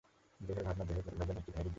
দেহের 0.45 0.63
ভাবনা 0.67 0.83
দেহই 0.87 1.01
করে, 1.05 1.15
উহা 1.17 1.25
যেন 1.29 1.37
একটি 1.41 1.51
বাহিরের 1.53 1.61
জিনিষ। 1.63 1.69